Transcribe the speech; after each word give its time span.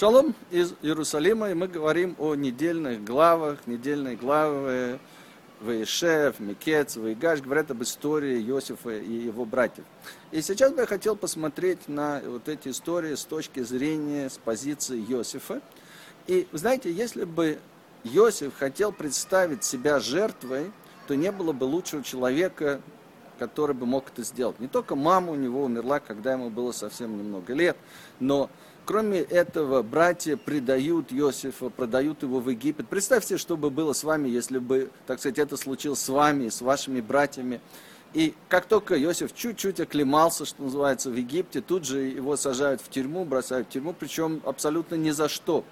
Шалом 0.00 0.34
из 0.50 0.72
Иерусалима, 0.80 1.50
и 1.50 1.54
мы 1.54 1.68
говорим 1.68 2.16
о 2.18 2.34
недельных 2.34 3.04
главах, 3.04 3.58
недельные 3.66 4.16
главы 4.16 4.98
Ваишев, 5.60 6.40
Микец, 6.40 6.96
Ваигаш, 6.96 7.42
говорят 7.42 7.70
об 7.70 7.82
истории 7.82 8.42
Иосифа 8.42 8.96
и 8.96 9.12
его 9.12 9.44
братьев. 9.44 9.84
И 10.30 10.40
сейчас 10.40 10.72
бы 10.72 10.80
я 10.80 10.86
хотел 10.86 11.16
посмотреть 11.16 11.86
на 11.86 12.22
вот 12.24 12.48
эти 12.48 12.68
истории 12.68 13.14
с 13.14 13.24
точки 13.24 13.60
зрения, 13.60 14.30
с 14.30 14.38
позиции 14.38 14.98
Иосифа. 15.06 15.60
И, 16.26 16.48
знаете, 16.52 16.90
если 16.90 17.24
бы 17.24 17.58
Иосиф 18.02 18.56
хотел 18.58 18.92
представить 18.92 19.64
себя 19.64 20.00
жертвой, 20.00 20.72
то 21.08 21.14
не 21.14 21.30
было 21.30 21.52
бы 21.52 21.64
лучшего 21.64 22.02
человека, 22.02 22.80
который 23.38 23.74
бы 23.74 23.84
мог 23.84 24.08
это 24.10 24.22
сделать. 24.22 24.60
Не 24.60 24.68
только 24.68 24.96
мама 24.96 25.32
у 25.32 25.36
него 25.36 25.62
умерла, 25.62 26.00
когда 26.00 26.32
ему 26.32 26.48
было 26.48 26.72
совсем 26.72 27.18
немного 27.18 27.52
лет, 27.52 27.76
но 28.18 28.48
Кроме 28.90 29.20
этого, 29.20 29.82
братья 29.82 30.36
предают 30.36 31.12
Иосифа, 31.12 31.68
продают 31.68 32.24
его 32.24 32.40
в 32.40 32.50
Египет. 32.50 32.88
Представьте, 32.88 33.38
что 33.38 33.56
бы 33.56 33.70
было 33.70 33.92
с 33.92 34.02
вами, 34.02 34.28
если 34.28 34.58
бы, 34.58 34.90
так 35.06 35.20
сказать, 35.20 35.38
это 35.38 35.56
случилось 35.56 36.00
с 36.00 36.08
вами, 36.08 36.48
с 36.48 36.60
вашими 36.60 37.00
братьями. 37.00 37.60
И 38.14 38.34
как 38.48 38.64
только 38.66 39.00
Иосиф 39.00 39.32
чуть-чуть 39.32 39.78
оклемался, 39.78 40.44
что 40.44 40.64
называется, 40.64 41.08
в 41.08 41.14
Египте, 41.14 41.60
тут 41.60 41.84
же 41.84 42.00
его 42.00 42.34
сажают 42.34 42.80
в 42.80 42.90
тюрьму, 42.90 43.24
бросают 43.24 43.68
в 43.68 43.70
тюрьму, 43.70 43.94
причем 43.96 44.42
абсолютно 44.44 44.96
ни 44.96 45.12
за 45.12 45.28
что. 45.28 45.64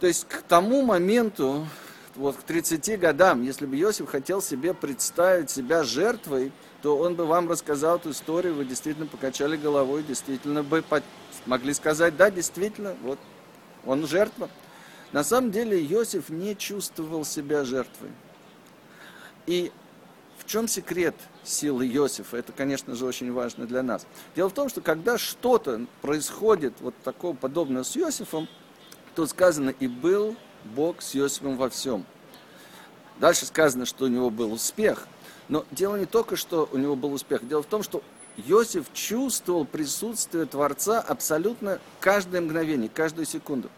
То 0.00 0.08
есть 0.08 0.26
к 0.26 0.42
тому 0.42 0.82
моменту, 0.82 1.68
вот 2.16 2.34
к 2.34 2.42
30 2.42 2.98
годам, 2.98 3.44
если 3.44 3.64
бы 3.64 3.80
Иосиф 3.80 4.08
хотел 4.08 4.42
себе 4.42 4.74
представить 4.74 5.50
себя 5.50 5.84
жертвой, 5.84 6.50
то 6.82 6.98
он 6.98 7.14
бы 7.14 7.26
вам 7.26 7.48
рассказал 7.48 7.98
эту 7.98 8.10
историю, 8.10 8.54
вы 8.54 8.64
действительно 8.64 9.06
покачали 9.06 9.56
головой, 9.56 10.02
действительно 10.02 10.64
бы 10.64 10.82
могли 11.48 11.74
сказать, 11.74 12.16
да, 12.16 12.30
действительно, 12.30 12.94
вот 13.02 13.18
он 13.84 14.06
жертва. 14.06 14.48
На 15.12 15.24
самом 15.24 15.50
деле 15.50 15.82
Иосиф 15.82 16.28
не 16.28 16.54
чувствовал 16.54 17.24
себя 17.24 17.64
жертвой. 17.64 18.10
И 19.46 19.72
в 20.36 20.44
чем 20.46 20.68
секрет 20.68 21.14
силы 21.42 21.88
Иосифа? 21.88 22.36
Это, 22.36 22.52
конечно 22.52 22.94
же, 22.94 23.06
очень 23.06 23.32
важно 23.32 23.66
для 23.66 23.82
нас. 23.82 24.06
Дело 24.36 24.50
в 24.50 24.52
том, 24.52 24.68
что 24.68 24.82
когда 24.82 25.16
что-то 25.16 25.86
происходит 26.02 26.74
вот 26.80 26.94
такого 27.02 27.34
подобного 27.34 27.82
с 27.82 27.96
Иосифом, 27.96 28.46
тут 29.14 29.30
сказано, 29.30 29.70
и 29.70 29.88
был 29.88 30.36
Бог 30.64 31.00
с 31.00 31.16
Иосифом 31.16 31.56
во 31.56 31.70
всем. 31.70 32.04
Дальше 33.18 33.46
сказано, 33.46 33.86
что 33.86 34.04
у 34.04 34.08
него 34.08 34.28
был 34.28 34.52
успех. 34.52 35.08
Но 35.48 35.64
дело 35.70 35.96
не 35.96 36.04
только, 36.04 36.36
что 36.36 36.68
у 36.70 36.76
него 36.76 36.94
был 36.94 37.14
успех. 37.14 37.48
Дело 37.48 37.62
в 37.62 37.66
том, 37.66 37.82
что 37.82 38.02
Иосиф 38.46 38.86
чувствовал 38.92 39.64
присутствие 39.64 40.46
Творца 40.46 41.00
абсолютно 41.00 41.80
каждое 42.00 42.40
мгновение, 42.40 42.88
каждую 42.88 43.26
секунду. 43.26 43.68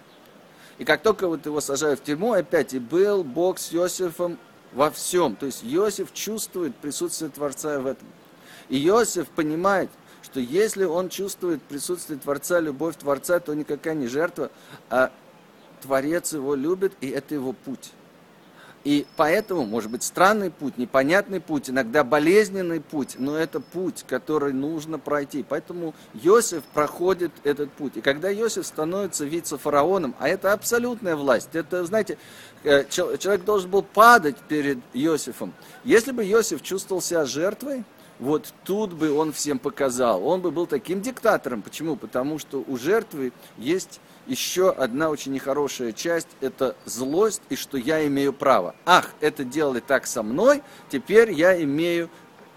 И 0.79 0.85
как 0.85 1.03
только 1.03 1.29
вот 1.29 1.47
его 1.47 1.61
сажают 1.61 2.01
в 2.01 2.05
тюрьму, 2.05 2.33
опять 2.33 2.75
и 2.75 2.79
был 2.79 3.25
Бог 3.25 3.59
с 3.59 3.75
Иосифом 3.75 4.39
во 4.73 4.91
всем. 4.91 5.35
То 5.35 5.47
есть 5.47 5.65
Иосиф 5.65 6.13
чувствует 6.13 6.77
присутствие 6.77 7.31
Творца 7.31 7.81
в 7.81 7.87
этом. 7.87 8.07
И 8.69 8.87
Иосиф 8.87 9.29
понимает, 9.29 9.91
что 10.23 10.41
если 10.41 10.85
он 10.85 11.09
чувствует 11.09 11.63
присутствие 11.63 12.19
Творца, 12.19 12.61
любовь 12.61 12.97
Творца, 12.97 13.41
то 13.41 13.55
никакая 13.55 13.95
не 13.95 14.07
жертва, 14.09 14.51
а 14.91 15.11
Творец 15.81 16.35
его 16.35 16.55
любит, 16.55 16.93
и 17.01 17.09
это 17.09 17.35
его 17.35 17.53
путь. 17.53 17.93
И 18.83 19.07
поэтому, 19.17 19.67
может 19.67 19.91
быть, 19.91 20.03
странный 20.03 20.51
путь, 20.51 20.79
непонятный 20.79 21.41
путь, 21.41 21.69
иногда 21.69 22.03
болезненный 22.03 22.81
путь, 22.81 23.17
но 23.19 23.37
это 23.37 23.61
путь, 23.61 24.05
который 24.09 24.55
нужно 24.55 24.99
пройти. 24.99 25.45
Поэтому 25.47 25.95
Иосиф 26.15 26.63
проходит 26.73 27.31
этот 27.45 27.71
путь. 27.73 27.99
И 27.99 28.01
когда 28.01 28.33
Иосиф 28.33 28.67
становится 28.67 29.27
вице-фараоном, 29.27 30.15
а 30.19 30.29
это 30.29 30.55
абсолютная 30.55 31.15
власть, 31.15 31.51
это, 31.53 31.85
знаете, 31.85 32.17
э, 32.65 32.85
человек 32.89 33.45
должен 33.45 33.71
был 33.71 33.83
падать 33.83 34.37
перед 34.49 34.79
Иосифом. 34.95 35.53
Если 35.85 36.13
бы 36.13 36.25
Иосиф 36.25 36.63
чувствовал 36.63 37.03
себя 37.03 37.27
жертвой, 37.27 37.85
вот 38.21 38.53
тут 38.65 38.93
бы 38.93 39.11
он 39.13 39.33
всем 39.33 39.59
показал. 39.59 40.27
Он 40.27 40.43
бы 40.43 40.51
был 40.51 40.67
таким 40.67 41.01
диктатором. 41.01 41.63
Почему? 41.63 41.97
Потому 41.97 42.39
что 42.39 42.63
у 42.69 42.77
жертвы 42.77 43.33
есть 43.57 43.99
еще 44.27 44.71
одна 44.71 45.09
очень 45.09 45.33
нехорошая 45.33 45.93
часть– 45.93 46.29
это 46.41 46.77
злость 46.85 47.43
и 47.49 47.57
что 47.57 47.79
я 47.79 48.07
имею 48.07 48.33
право. 48.33 48.77
Ах, 48.85 49.11
это 49.21 49.43
делали 49.43 49.81
так 49.81 50.07
со 50.07 50.23
мной, 50.23 50.63
теперь 50.91 51.33
я 51.33 51.61
имею 51.65 52.11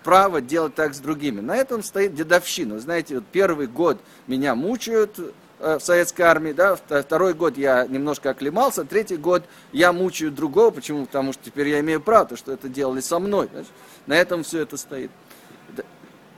право 0.03 0.41
делать 0.41 0.75
так 0.75 0.93
с 0.93 0.99
другими. 0.99 1.39
На 1.39 1.55
этом 1.55 1.81
стоит 1.81 2.13
дедовщина. 2.13 2.79
Знаете, 2.79 3.15
вот 3.15 3.23
первый 3.31 3.67
год 3.67 3.99
меня 4.27 4.53
мучают 4.53 5.17
э, 5.59 5.79
в 5.79 5.83
советской 5.83 6.23
армии, 6.23 6.51
да, 6.51 6.75
второй 6.75 7.33
год 7.33 7.57
я 7.57 7.87
немножко 7.87 8.31
оклемался, 8.31 8.83
третий 8.83 9.17
год 9.17 9.43
я 9.71 9.93
мучаю 9.93 10.31
другого. 10.31 10.71
Почему? 10.71 11.05
Потому 11.05 11.31
что 11.31 11.43
теперь 11.45 11.69
я 11.69 11.79
имею 11.79 12.01
право, 12.01 12.25
то, 12.25 12.35
что 12.35 12.51
это 12.51 12.67
делали 12.67 12.99
со 12.99 13.17
мной. 13.17 13.47
Знаешь? 13.49 13.67
На 14.05 14.17
этом 14.17 14.43
все 14.43 14.59
это 14.59 14.75
стоит. 14.75 15.09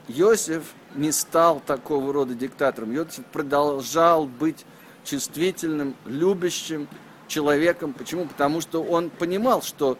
Иосиф 0.08 0.62
не 0.94 1.12
стал 1.12 1.60
такого 1.60 2.12
рода 2.12 2.34
диктатором. 2.34 2.94
Иосиф 2.94 3.24
продолжал 3.26 4.26
быть 4.26 4.64
чувствительным, 5.04 5.96
любящим 6.04 6.88
человеком. 7.28 7.92
Почему? 7.92 8.26
Потому 8.26 8.60
что 8.60 8.82
он 8.82 9.10
понимал, 9.10 9.62
что 9.62 9.98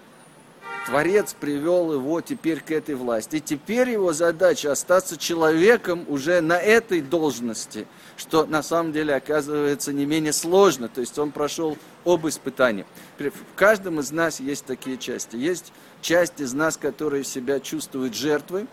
Творец 0.87 1.35
привел 1.35 1.93
его 1.93 2.21
теперь 2.21 2.61
к 2.61 2.71
этой 2.71 2.95
власти. 2.95 3.37
И 3.37 3.41
теперь 3.41 3.91
его 3.91 4.13
задача 4.13 4.71
остаться 4.71 5.17
человеком 5.17 6.05
уже 6.07 6.41
на 6.41 6.61
этой 6.61 7.01
должности, 7.01 7.89
что 8.17 8.47
на 8.47 8.63
самом 8.63 8.93
деле 8.93 9.17
оказывается 9.17 9.93
не 9.93 10.07
менее 10.07 10.33
сложно. 10.33 10.89
То 10.89 11.01
есть 11.01 11.19
он 11.19 11.33
прошел 11.33 11.77
оба 12.05 12.29
испытания. 12.29 12.87
В 13.19 13.33
каждом 13.57 13.99
из 13.99 14.13
нас 14.13 14.39
есть 14.39 14.65
такие 14.65 14.97
части. 14.97 15.35
Есть 15.35 15.73
часть 16.01 16.41
из 16.41 16.53
нас, 16.53 16.77
которые 16.77 17.25
себя 17.25 17.59
чувствуют 17.59 18.15
жертвой, 18.15 18.69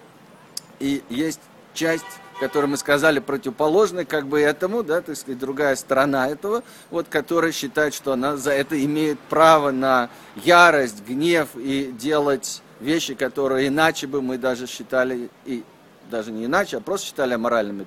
и 0.79 1.03
есть 1.09 1.41
часть 1.73 2.05
который 2.39 2.65
мы 2.65 2.77
сказали, 2.77 3.19
противоположный 3.19 4.05
как 4.05 4.27
бы 4.27 4.41
этому, 4.41 4.83
да, 4.83 5.01
так 5.01 5.15
сказать, 5.15 5.39
другая 5.39 5.75
сторона 5.75 6.27
этого, 6.27 6.63
вот, 6.89 7.07
которая 7.07 7.51
считает, 7.51 7.93
что 7.93 8.13
она 8.13 8.37
за 8.37 8.51
это 8.51 8.83
имеет 8.83 9.19
право 9.19 9.71
на 9.71 10.09
ярость, 10.43 11.05
гнев 11.07 11.49
и 11.55 11.93
делать 11.97 12.61
вещи, 12.79 13.13
которые 13.13 13.69
иначе 13.69 14.07
бы 14.07 14.21
мы 14.21 14.37
даже 14.37 14.67
считали, 14.67 15.29
и 15.45 15.63
даже 16.09 16.31
не 16.31 16.45
иначе, 16.45 16.77
а 16.77 16.81
просто 16.81 17.07
считали 17.07 17.33
аморальными. 17.33 17.85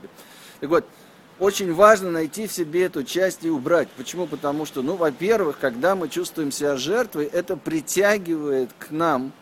Так 0.61 0.71
вот, 0.71 0.87
очень 1.39 1.75
важно 1.75 2.11
найти 2.11 2.47
в 2.47 2.53
себе 2.53 2.85
эту 2.85 3.05
часть 3.05 3.45
и 3.45 3.51
убрать. 3.51 3.89
Почему? 3.97 4.27
Потому 4.27 4.65
что, 4.65 4.81
ну, 4.81 4.97
во-первых, 4.97 5.59
когда 5.59 5.95
мы 5.95 6.09
чувствуем 6.09 6.51
себя 6.51 6.77
жертвой, 6.77 7.27
это 7.27 7.59
притягивает 7.59 8.71
к 8.79 8.91
нам 8.91 9.33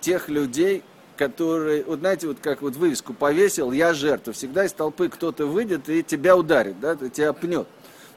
тех 0.00 0.28
людей, 0.28 0.82
который, 1.18 1.82
вот 1.82 1.98
знаете, 1.98 2.28
вот 2.28 2.38
как 2.40 2.62
вот 2.62 2.76
вывеску 2.76 3.12
повесил, 3.12 3.72
я 3.72 3.92
жертва. 3.92 4.32
Всегда 4.32 4.64
из 4.64 4.72
толпы 4.72 5.08
кто-то 5.08 5.46
выйдет 5.46 5.88
и 5.88 6.02
тебя 6.02 6.36
ударит, 6.36 6.80
да, 6.80 6.94
тебя 6.94 7.32
пнет. 7.32 7.66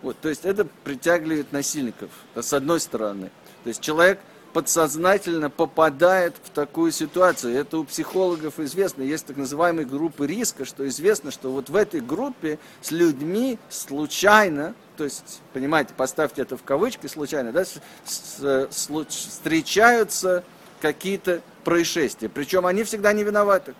Вот, 0.02 0.18
то 0.20 0.30
есть 0.30 0.46
это 0.46 0.68
притягивает 0.84 1.52
насильников, 1.52 2.10
с 2.36 2.54
одной 2.54 2.80
стороны. 2.80 3.32
То 3.64 3.68
есть 3.68 3.82
человек 3.82 4.20
подсознательно 4.54 5.50
попадает 5.50 6.36
в 6.44 6.50
такую 6.50 6.92
ситуацию. 6.92 7.56
Это 7.56 7.78
у 7.78 7.84
психологов 7.84 8.60
известно. 8.60 9.02
Есть 9.02 9.26
так 9.28 9.38
называемые 9.38 9.86
группы 9.86 10.28
риска, 10.28 10.66
что 10.66 10.88
известно, 10.88 11.32
что 11.32 11.52
вот 11.52 11.70
в 11.70 11.76
этой 11.76 12.02
группе 12.02 12.60
с 12.82 12.92
людьми 12.92 13.60
случайно, 13.70 14.74
то 14.98 15.04
есть, 15.06 15.42
понимаете, 15.54 15.94
поставьте 15.96 16.42
это 16.42 16.58
в 16.58 16.64
кавычки, 16.64 17.08
случайно, 17.08 17.52
да, 17.52 17.64
с, 17.64 17.80
с, 18.06 18.68
с, 18.70 18.90
встречаются 19.08 20.44
какие-то 20.82 21.42
происшествия. 21.64 22.30
Причем 22.30 22.66
они 22.66 22.84
всегда 22.84 23.14
не 23.14 23.24
виноваты 23.24 23.76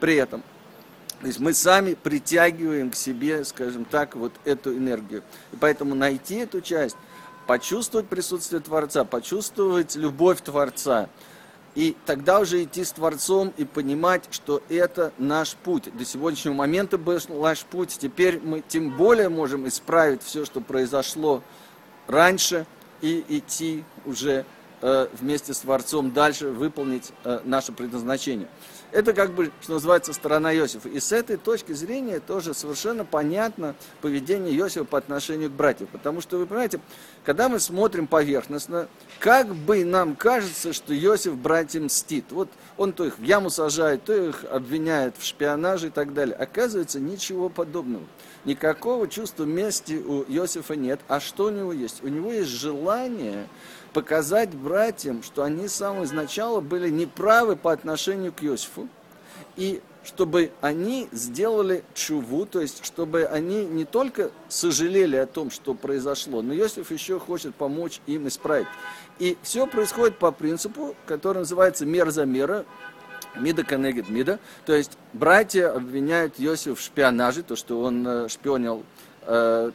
при 0.00 0.16
этом. 0.16 0.42
То 1.20 1.26
есть 1.26 1.40
мы 1.40 1.52
сами 1.52 1.94
притягиваем 1.94 2.90
к 2.90 2.94
себе, 2.94 3.44
скажем 3.44 3.84
так, 3.84 4.14
вот 4.14 4.32
эту 4.44 4.76
энергию. 4.76 5.22
И 5.52 5.56
поэтому 5.56 5.94
найти 5.94 6.36
эту 6.36 6.60
часть, 6.60 6.96
почувствовать 7.46 8.06
присутствие 8.08 8.60
Творца, 8.60 9.04
почувствовать 9.04 9.96
любовь 9.96 10.40
Творца, 10.42 11.08
и 11.74 11.96
тогда 12.06 12.40
уже 12.40 12.62
идти 12.64 12.84
с 12.84 12.92
Творцом 12.92 13.52
и 13.56 13.64
понимать, 13.64 14.24
что 14.30 14.62
это 14.68 15.12
наш 15.18 15.54
путь. 15.54 15.96
До 15.96 16.04
сегодняшнего 16.04 16.54
момента 16.54 16.98
был 16.98 17.18
наш 17.28 17.64
путь. 17.64 17.96
Теперь 18.00 18.40
мы 18.40 18.62
тем 18.66 18.96
более 18.96 19.28
можем 19.28 19.66
исправить 19.68 20.22
все, 20.22 20.44
что 20.44 20.60
произошло 20.60 21.42
раньше, 22.06 22.66
и 23.00 23.24
идти 23.28 23.84
уже 24.04 24.44
вместе 24.80 25.54
с 25.54 25.58
Творцом 25.60 26.12
дальше 26.12 26.48
выполнить 26.48 27.12
э, 27.24 27.40
наше 27.44 27.72
предназначение. 27.72 28.48
это 28.92 29.12
как 29.12 29.32
бы, 29.32 29.50
что 29.60 29.74
называется, 29.74 30.12
сторона 30.12 30.54
Иосифа. 30.54 30.88
И 30.88 31.00
с 31.00 31.12
этой 31.12 31.36
точки 31.36 31.72
зрения 31.72 32.20
тоже 32.20 32.54
совершенно 32.54 33.04
понятно 33.04 33.74
поведение 34.00 34.56
Иосифа 34.56 34.84
по 34.84 34.98
отношению 34.98 35.50
к 35.50 35.52
братьям. 35.52 35.88
Потому 35.92 36.20
что, 36.20 36.38
вы 36.38 36.46
понимаете, 36.46 36.80
когда 37.24 37.48
мы 37.48 37.60
смотрим 37.60 38.06
поверхностно, 38.06 38.88
как 39.18 39.54
бы 39.54 39.84
нам 39.84 40.16
кажется, 40.16 40.72
что 40.72 40.96
Иосиф 40.96 41.36
братьям 41.36 41.84
мстит. 41.84 42.26
Вот 42.30 42.48
он 42.76 42.92
то 42.92 43.04
их 43.04 43.18
в 43.18 43.22
яму 43.22 43.50
сажает, 43.50 44.04
то 44.04 44.14
их 44.14 44.44
обвиняет 44.50 45.16
в 45.18 45.24
шпионаже 45.24 45.88
и 45.88 45.90
так 45.90 46.14
далее. 46.14 46.36
Оказывается, 46.36 47.00
ничего 47.00 47.48
подобного. 47.48 48.04
Никакого 48.44 49.08
чувства 49.08 49.44
мести 49.44 49.94
у 49.94 50.22
Иосифа 50.22 50.76
нет. 50.76 51.00
А 51.08 51.20
что 51.20 51.46
у 51.46 51.50
него 51.50 51.72
есть? 51.72 52.02
У 52.02 52.08
него 52.08 52.32
есть 52.32 52.50
желание 52.50 53.46
показать 53.92 54.50
братьям, 54.50 55.22
что 55.22 55.42
они 55.42 55.68
с 55.68 55.74
самого 55.74 56.06
начала 56.12 56.60
были 56.60 56.90
неправы 56.90 57.56
по 57.56 57.72
отношению 57.72 58.32
к 58.32 58.42
Иосифу, 58.42 58.88
и 59.56 59.80
чтобы 60.04 60.52
они 60.60 61.08
сделали 61.12 61.84
чуву, 61.94 62.46
то 62.46 62.60
есть 62.60 62.84
чтобы 62.84 63.24
они 63.24 63.64
не 63.64 63.84
только 63.84 64.30
сожалели 64.48 65.16
о 65.16 65.26
том, 65.26 65.50
что 65.50 65.74
произошло, 65.74 66.40
но 66.40 66.54
Иосиф 66.54 66.90
еще 66.90 67.18
хочет 67.18 67.54
помочь 67.54 68.00
им 68.06 68.28
исправить. 68.28 68.68
И 69.18 69.36
все 69.42 69.66
происходит 69.66 70.18
по 70.18 70.32
принципу, 70.32 70.94
который 71.06 71.38
называется 71.38 71.84
мер 71.84 72.10
за 72.10 72.24
мера, 72.24 72.64
Мида 73.36 73.64
коннегит 73.64 74.08
Мида. 74.08 74.38
То 74.64 74.74
есть 74.74 74.96
братья 75.12 75.72
обвиняют 75.72 76.34
Иосифа 76.38 76.74
в 76.74 76.80
шпионаже, 76.80 77.42
то, 77.42 77.56
что 77.56 77.82
он 77.82 78.06
э, 78.06 78.28
шпионил 78.28 78.84
э, 79.26 79.72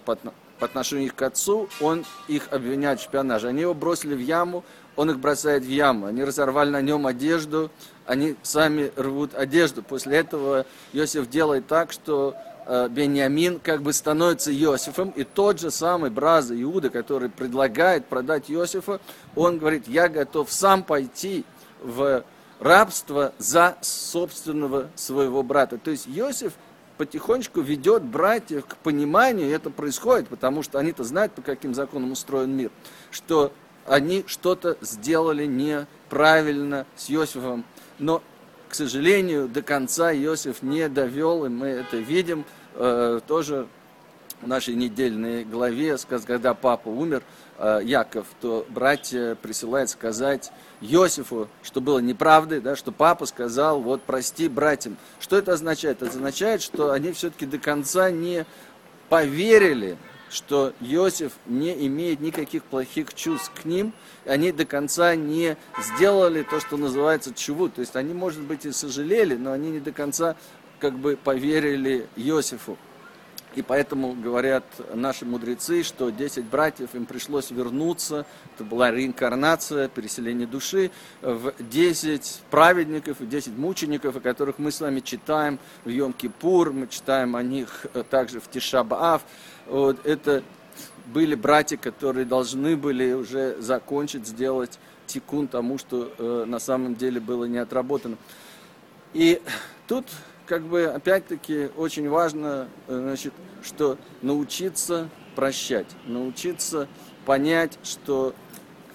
по, 0.59 0.65
отношению 0.65 1.11
к 1.15 1.21
отцу, 1.21 1.69
он 1.81 2.05
их 2.27 2.47
обвиняет 2.51 2.99
в 2.99 3.03
шпионаже. 3.03 3.47
Они 3.47 3.61
его 3.61 3.73
бросили 3.73 4.13
в 4.13 4.19
яму, 4.19 4.63
он 4.95 5.11
их 5.11 5.19
бросает 5.19 5.63
в 5.63 5.69
яму. 5.69 6.07
Они 6.07 6.23
разорвали 6.23 6.69
на 6.69 6.81
нем 6.81 7.07
одежду, 7.07 7.71
они 8.05 8.35
сами 8.43 8.91
рвут 8.95 9.33
одежду. 9.33 9.83
После 9.83 10.17
этого 10.17 10.65
Иосиф 10.91 11.29
делает 11.29 11.67
так, 11.67 11.91
что 11.91 12.35
э, 12.65 12.87
Беньямин 12.89 13.59
как 13.59 13.81
бы 13.81 13.93
становится 13.93 14.53
Иосифом, 14.53 15.09
и 15.09 15.23
тот 15.23 15.59
же 15.59 15.71
самый 15.71 16.09
Браза 16.09 16.59
Иуда, 16.61 16.89
который 16.89 17.29
предлагает 17.29 18.05
продать 18.05 18.51
Иосифа, 18.51 18.99
он 19.35 19.57
говорит, 19.57 19.87
я 19.87 20.09
готов 20.09 20.51
сам 20.51 20.83
пойти 20.83 21.45
в 21.81 22.23
рабство 22.59 23.33
за 23.37 23.77
собственного 23.81 24.89
своего 24.95 25.43
брата. 25.43 25.77
То 25.77 25.91
есть 25.91 26.07
Иосиф 26.07 26.53
потихонечку 26.97 27.61
ведет 27.61 28.03
братьев 28.03 28.65
к 28.65 28.77
пониманию, 28.77 29.47
и 29.47 29.51
это 29.51 29.69
происходит, 29.69 30.27
потому 30.27 30.63
что 30.63 30.79
они-то 30.79 31.03
знают, 31.03 31.33
по 31.33 31.41
каким 31.41 31.73
законам 31.73 32.11
устроен 32.11 32.51
мир, 32.51 32.71
что 33.11 33.51
они 33.85 34.23
что-то 34.27 34.77
сделали 34.81 35.45
неправильно 35.45 36.85
с 36.95 37.09
Иосифом. 37.09 37.65
Но, 37.99 38.21
к 38.69 38.75
сожалению, 38.75 39.47
до 39.47 39.61
конца 39.61 40.13
Иосиф 40.13 40.61
не 40.61 40.87
довел, 40.89 41.45
и 41.45 41.49
мы 41.49 41.67
это 41.67 41.97
видим 41.97 42.45
э, 42.75 43.19
тоже 43.27 43.67
нашей 44.47 44.75
недельной 44.75 45.43
главе, 45.43 45.97
когда 46.25 46.53
папа 46.53 46.89
умер, 46.89 47.23
э, 47.57 47.81
Яков, 47.83 48.27
то 48.41 48.65
братья 48.69 49.35
присылают 49.35 49.89
сказать 49.89 50.51
Иосифу, 50.81 51.49
что 51.61 51.81
было 51.81 51.99
неправдой, 51.99 52.59
да, 52.59 52.75
что 52.75 52.91
папа 52.91 53.25
сказал, 53.25 53.81
вот 53.81 54.01
прости 54.03 54.47
братьям. 54.47 54.97
Что 55.19 55.37
это 55.37 55.53
означает? 55.53 56.01
Это 56.01 56.11
означает, 56.11 56.61
что 56.61 56.91
они 56.91 57.11
все-таки 57.11 57.45
до 57.45 57.57
конца 57.57 58.11
не 58.11 58.45
поверили, 59.09 59.97
что 60.29 60.73
Иосиф 60.79 61.33
не 61.45 61.87
имеет 61.87 62.19
никаких 62.19 62.63
плохих 62.63 63.13
чувств 63.13 63.51
к 63.53 63.65
ним, 63.65 63.93
они 64.25 64.51
до 64.51 64.65
конца 64.65 65.15
не 65.15 65.57
сделали 65.79 66.43
то, 66.43 66.59
что 66.59 66.77
называется 66.77 67.33
чуву. 67.33 67.69
То 67.69 67.81
есть 67.81 67.95
они, 67.95 68.13
может 68.13 68.41
быть, 68.41 68.65
и 68.65 68.71
сожалели, 68.71 69.35
но 69.35 69.51
они 69.51 69.69
не 69.71 69.79
до 69.79 69.91
конца 69.91 70.35
как 70.79 70.97
бы 70.97 71.15
поверили 71.15 72.07
Иосифу. 72.15 72.77
И 73.55 73.61
поэтому 73.61 74.13
говорят 74.13 74.63
наши 74.93 75.25
мудрецы, 75.25 75.83
что 75.83 76.09
10 76.09 76.45
братьев 76.45 76.95
им 76.95 77.05
пришлось 77.05 77.51
вернуться, 77.51 78.25
это 78.55 78.63
была 78.63 78.89
реинкарнация, 78.91 79.87
переселение 79.87 80.47
души, 80.47 80.89
в 81.21 81.53
10 81.59 82.41
праведников 82.49 83.21
и 83.21 83.25
10 83.25 83.55
мучеников, 83.57 84.15
о 84.15 84.19
которых 84.19 84.57
мы 84.57 84.71
с 84.71 84.81
вами 84.81 85.01
читаем 85.01 85.59
в 85.85 85.89
Йом-Кипур, 85.89 86.71
мы 86.71 86.87
читаем 86.87 87.35
о 87.35 87.43
них 87.43 87.85
э, 87.93 88.03
также 88.09 88.39
в 88.39 88.49
Тишабаав. 88.49 89.21
Вот, 89.67 90.03
это 90.05 90.43
были 91.05 91.35
братья, 91.35 91.77
которые 91.77 92.25
должны 92.25 92.75
были 92.75 93.13
уже 93.13 93.55
закончить, 93.61 94.27
сделать 94.27 94.79
тикун 95.05 95.47
тому, 95.47 95.77
что 95.77 96.11
э, 96.17 96.45
на 96.47 96.59
самом 96.59 96.95
деле 96.95 97.19
было 97.19 97.45
не 97.45 97.57
отработано. 97.57 98.17
И 99.13 99.41
тут 99.87 100.07
как 100.45 100.63
бы 100.63 100.85
опять-таки 100.85 101.69
очень 101.77 102.09
важно, 102.09 102.67
э, 102.87 102.97
значит, 102.97 103.33
что 103.63 103.97
научиться 104.21 105.09
прощать, 105.35 105.87
научиться 106.05 106.87
понять, 107.25 107.79
что 107.83 108.35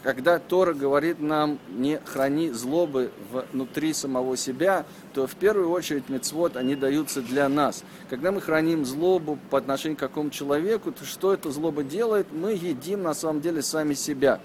когда 0.03 0.39
Тора 0.39 0.75
говорит 0.75 1.19
нам 1.19 1.59
не 1.69 1.99
храни 1.99 2.51
злобы 2.51 3.11
внутри 3.53 3.93
самого 3.93 4.37
себя, 4.37 4.87
то 5.13 5.27
в 5.27 5.35
первую 5.35 5.71
очередь 5.71 6.09
мецвод 6.09 6.57
они 6.57 6.77
даются 6.77 7.21
для 7.21 7.49
нас. 7.49 7.83
Когда 8.09 8.31
мы 8.31 8.41
храним 8.41 8.85
злобу 8.85 9.39
по 9.51 9.59
отношению 9.59 9.97
к 9.97 10.01
какому 10.01 10.31
человеку, 10.31 10.93
то 10.93 11.05
что 11.05 11.35
эта 11.35 11.51
злоба 11.51 11.83
делает? 11.83 12.29
Мы 12.33 12.53
едим 12.53 13.03
на 13.03 13.13
самом 13.13 13.41
деле 13.41 13.61
сами 13.61 13.95
себя. 13.95 14.41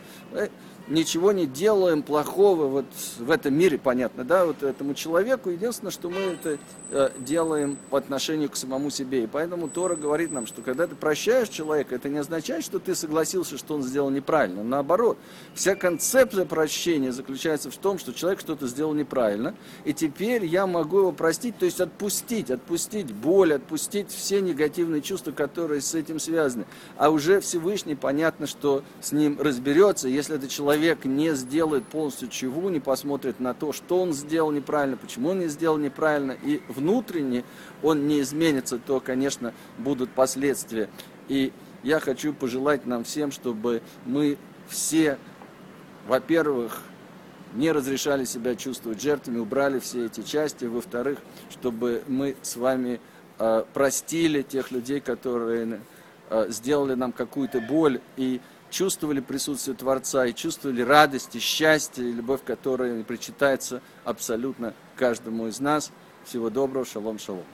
Ничего 0.89 1.31
не 1.31 1.45
делаем 1.45 2.03
плохого 2.03 2.67
вот 2.67 2.85
в 3.17 3.31
этом 3.31 3.53
мире, 3.53 3.77
понятно, 3.77 4.25
да, 4.25 4.45
вот 4.45 4.63
этому 4.63 4.95
человеку. 4.95 5.49
Единственное, 5.49 5.91
что 5.91 6.09
мы 6.09 6.19
это 6.19 6.57
э, 6.91 7.09
делаем 7.19 7.77
по 7.89 7.97
отношению 7.97 8.49
к 8.49 8.57
самому 8.57 8.89
себе. 8.89 9.23
И 9.23 9.27
поэтому 9.27 9.69
Тора 9.69 9.95
говорит 9.95 10.33
нам, 10.33 10.45
что 10.45 10.61
когда 10.61 10.85
ты 10.85 10.95
прощаешь 10.95 11.47
человека, 11.47 11.95
это 11.95 12.09
не 12.09 12.17
означает, 12.17 12.65
что 12.65 12.79
ты 12.79 12.95
согласился, 12.95 13.57
что 13.57 13.75
он 13.75 13.83
сделал 13.83 14.09
неправильно. 14.09 14.61
Наоборот, 14.61 15.17
вся 15.55 15.75
концепция 15.75 16.43
прощения 16.43 17.13
заключается 17.13 17.71
в 17.71 17.77
том, 17.77 17.97
что 17.97 18.11
человек 18.11 18.41
что-то 18.41 18.67
сделал 18.67 18.93
неправильно, 18.93 19.55
и 19.85 19.93
теперь 19.93 20.43
я 20.45 20.67
могу 20.67 20.99
его 20.99 21.11
простить, 21.13 21.57
то 21.57 21.65
есть 21.65 21.79
отпустить, 21.79 22.51
отпустить 22.51 23.13
боль, 23.13 23.53
отпустить 23.53 24.09
все 24.09 24.41
негативные 24.41 25.01
чувства, 25.01 25.31
которые 25.31 25.79
с 25.79 25.95
этим 25.95 26.19
связаны. 26.19 26.65
А 26.97 27.09
уже 27.09 27.39
Всевышний, 27.39 27.95
понятно, 27.95 28.47
что 28.47 28.83
с 28.99 29.13
ним 29.13 29.39
разберется, 29.39 30.09
если 30.09 30.35
это 30.35 30.49
человек 30.49 30.72
человек 30.73 31.05
не 31.05 31.35
сделает 31.35 31.85
полностью 31.85 32.29
чего, 32.29 32.69
не 32.69 32.79
посмотрит 32.79 33.39
на 33.39 33.53
то, 33.53 33.73
что 33.73 34.01
он 34.01 34.11
сделал 34.11 34.51
неправильно, 34.51 34.97
почему 34.97 35.29
он 35.29 35.39
не 35.39 35.47
сделал 35.47 35.77
неправильно, 35.77 36.31
и 36.31 36.61
внутренне 36.67 37.43
он 37.83 38.07
не 38.07 38.21
изменится, 38.21 38.79
то, 38.79 38.99
конечно, 38.99 39.53
будут 39.77 40.09
последствия. 40.09 40.89
И 41.27 41.53
я 41.83 41.99
хочу 41.99 42.33
пожелать 42.33 42.87
нам 42.87 43.03
всем, 43.03 43.31
чтобы 43.31 43.83
мы 44.05 44.37
все, 44.67 45.19
во-первых, 46.07 46.81
не 47.53 47.71
разрешали 47.71 48.25
себя 48.25 48.55
чувствовать 48.55 48.99
жертвами, 48.99 49.37
убрали 49.37 49.77
все 49.79 50.07
эти 50.07 50.23
части. 50.23 50.65
Во-вторых, 50.65 51.19
чтобы 51.51 52.01
мы 52.07 52.35
с 52.41 52.55
вами 52.55 52.99
э, 53.37 53.63
простили 53.75 54.41
тех 54.41 54.71
людей, 54.71 55.01
которые 55.01 55.81
э, 56.31 56.47
сделали 56.49 56.95
нам 56.95 57.11
какую-то 57.11 57.61
боль 57.61 58.01
и 58.17 58.41
чувствовали 58.73 59.19
присутствие 59.19 59.77
Творца 59.77 60.25
и 60.25 60.33
чувствовали 60.33 60.81
радость 60.81 61.35
и 61.35 61.39
счастье, 61.39 62.03
и 62.03 62.11
любовь, 62.11 62.41
которая 62.43 63.03
причитается 63.03 63.81
абсолютно 64.03 64.73
каждому 64.97 65.47
из 65.47 65.59
нас. 65.59 65.91
Всего 66.25 66.49
доброго, 66.49 66.85
шалом, 66.85 67.19
шалом. 67.19 67.45